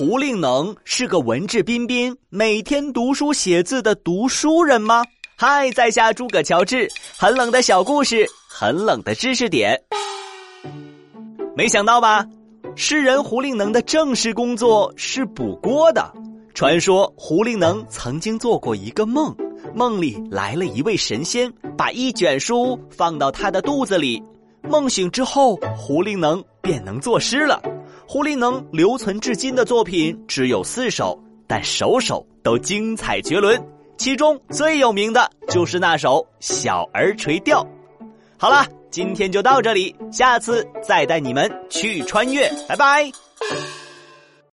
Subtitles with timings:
[0.00, 5.04] 胡令能是个文质彬彬、每天读书写字的读书人吗？
[5.36, 6.88] 嗨，在下诸葛乔治，
[7.18, 9.78] 很冷的小故事，很冷的知识点。
[11.54, 12.24] 没想到吧？
[12.74, 16.10] 诗人胡令能的正式工作是补锅的。
[16.54, 19.36] 传说胡令能曾经做过一个梦，
[19.74, 24.22] 梦里来了一位神仙，把一卷书放到他的肚子里。
[24.62, 27.60] 梦醒之后，胡令能便能作诗了。
[28.12, 31.16] 胡令能留存至今的作品只有四首，
[31.46, 33.64] 但首首都精彩绝伦。
[33.96, 37.62] 其中最有名的就是那首《小儿垂钓》。
[38.36, 43.12] 好了，今天就到这里，下次再带你们去穿越，拜拜。